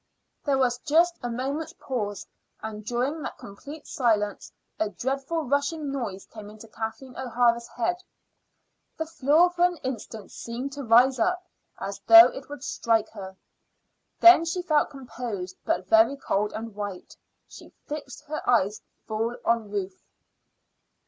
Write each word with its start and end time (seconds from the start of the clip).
There 0.43 0.57
was 0.57 0.79
just 0.79 1.19
a 1.21 1.29
moment's 1.29 1.73
pause, 1.77 2.25
and 2.63 2.83
during 2.83 3.21
that 3.21 3.37
complete 3.37 3.85
silence 3.85 4.51
a 4.79 4.89
dreadful 4.89 5.43
rushing 5.43 5.91
noise 5.91 6.25
came 6.25 6.49
into 6.49 6.67
Kathleen 6.67 7.15
O'Hara's 7.15 7.67
head. 7.67 7.97
The 8.97 9.05
floor 9.05 9.51
for 9.51 9.61
an 9.65 9.77
instant 9.83 10.31
seemed 10.31 10.73
to 10.73 10.83
rise 10.83 11.19
up 11.19 11.45
as 11.77 11.99
though 12.07 12.29
it 12.29 12.49
would 12.49 12.63
strike 12.63 13.09
her; 13.11 13.37
then 14.19 14.43
she 14.43 14.63
felt 14.63 14.89
composed, 14.89 15.55
but 15.65 15.87
very 15.87 16.15
cold 16.17 16.51
and 16.53 16.73
white. 16.73 17.15
She 17.47 17.69
fixed 17.85 18.23
her 18.23 18.41
eyes 18.49 18.81
full 19.05 19.35
on 19.45 19.69
Ruth. 19.69 20.01